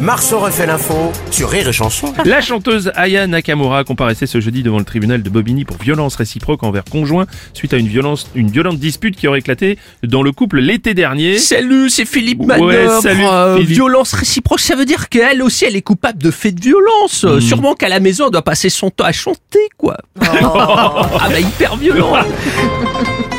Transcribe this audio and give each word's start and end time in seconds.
Marceau 0.00 0.38
refait 0.40 0.66
l'info 0.66 1.12
sur 1.30 1.48
Rire 1.50 1.68
et 1.68 1.72
Chanson. 1.72 2.12
La 2.24 2.40
chanteuse 2.40 2.90
Aya 2.94 3.26
Nakamura 3.26 3.84
comparaissait 3.84 4.26
ce 4.26 4.40
jeudi 4.40 4.62
devant 4.62 4.78
le 4.78 4.84
tribunal 4.84 5.22
de 5.22 5.30
Bobigny 5.30 5.64
pour 5.64 5.76
violence 5.76 6.16
réciproque 6.16 6.62
envers 6.62 6.84
conjoint 6.84 7.26
suite 7.54 7.72
à 7.74 7.76
une, 7.76 7.86
violence, 7.86 8.28
une 8.34 8.50
violente 8.50 8.78
dispute 8.78 9.16
qui 9.16 9.28
aurait 9.28 9.38
éclaté 9.38 9.78
dans 10.02 10.22
le 10.22 10.32
couple 10.32 10.58
l'été 10.60 10.94
dernier. 10.94 11.38
Salut, 11.38 11.90
c'est 11.90 12.04
Philippe 12.04 12.40
Ouais, 12.40 12.46
Manœuvre. 12.58 13.02
salut, 13.02 13.24
Euh, 13.24 13.54
Philippe. 13.56 13.70
violence 13.70 14.12
réciproque, 14.12 14.60
ça 14.60 14.74
veut 14.76 14.84
dire 14.84 15.08
qu'elle 15.08 15.42
aussi, 15.42 15.64
elle 15.64 15.76
est 15.76 15.82
coupable 15.82 16.18
de 16.22 16.30
faits 16.30 16.54
de 16.56 16.60
violence. 16.60 17.24
Hmm. 17.24 17.40
Sûrement 17.40 17.74
qu'à 17.74 17.88
la 17.88 18.00
maison, 18.00 18.26
elle 18.26 18.32
doit 18.32 18.42
passer 18.42 18.68
son 18.70 18.90
temps 18.90 19.04
à 19.04 19.12
chanter, 19.12 19.68
quoi. 19.78 19.96
ah 20.20 21.28
bah 21.30 21.40
hyper 21.40 21.76
violent. 21.76 22.14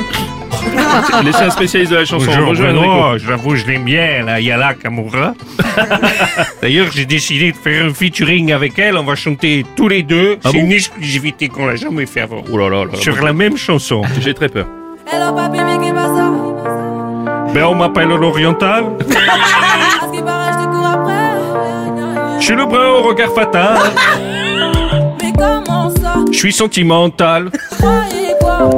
Laissez 1.24 1.44
un 1.44 1.50
spécialiste 1.50 1.92
de 1.92 1.98
la 1.98 2.06
chanson. 2.06 2.26
Bonjour 2.26 2.46
Bonjour. 2.46 2.66
Benoît, 2.68 3.18
j'avoue 3.18 3.56
je 3.56 3.66
l'aime 3.66 3.84
bien, 3.84 4.24
la 4.26 4.40
Yala 4.40 4.74
Kamura. 4.74 5.34
D'ailleurs, 6.62 6.88
j'ai 6.94 7.06
décidé 7.06 7.52
de 7.52 7.58
faire 7.58 7.86
un 7.86 7.94
featuring 7.94 8.52
avec 8.52 8.78
elle, 8.80 8.98
on 8.98 9.04
va 9.04 9.16
chanter 9.16 9.66
tous 9.76 9.88
les 9.88 10.04
deux. 10.04 10.38
Ah 10.44 10.50
C'est 10.52 10.58
bon 10.58 10.66
une 10.66 10.72
exclusivité 10.72 11.48
qu'on 11.48 11.68
n'a 11.68 11.76
jamais 11.76 12.06
fait 12.06 12.22
avant. 12.22 12.44
Oh 12.52 12.58
là 12.58 12.70
là. 12.70 12.86
Sur 12.96 13.24
la 13.24 13.34
même 13.34 13.58
chanson. 13.58 14.02
J'ai 14.20 14.34
très 14.34 14.50
peur. 14.50 14.68
Hello 15.12 15.34
papi, 15.36 15.60
Ben, 17.54 17.64
on 17.66 17.76
m'appelle 17.76 18.08
l'Oriental. 18.10 18.86
Je 22.40 22.46
suis 22.46 22.56
le 22.56 22.66
brun 22.66 22.90
au 22.90 23.02
regard 23.02 23.34
fatal. 23.34 23.78
Mais 25.22 25.34
comment 25.38 25.90
ça? 25.90 26.16
Je 26.32 26.38
suis 26.38 26.54
sentimental. 26.54 27.50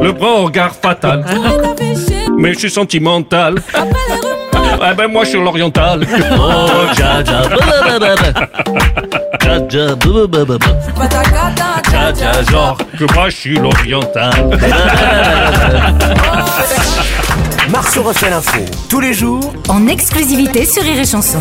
Le 0.02 0.12
brun 0.12 0.42
au 0.42 0.46
regard 0.46 0.74
fatal. 0.74 1.26
Mais 2.38 2.54
je 2.54 2.60
suis 2.60 2.72
sentimental. 2.72 3.56
Ah 4.80 4.94
ben, 4.94 5.08
moi, 5.08 5.24
je 5.24 5.30
suis 5.30 5.40
l'Oriental. 5.40 6.06
Oh, 6.40 6.70
ja, 6.98 7.24
genre. 12.52 12.78
Que 12.98 13.14
moi, 13.14 13.30
je 13.30 13.36
suis 13.36 13.56
l'Oriental. 13.56 14.60
Marceau 17.70 18.04
refait 18.04 18.30
l'info 18.30 18.60
tous 18.90 19.00
les 19.00 19.14
jours 19.14 19.54
en 19.70 19.88
exclusivité 19.88 20.66
sur. 20.66 20.84
Rire 20.84 21.00
et 21.00 21.06
chanson. 21.06 21.40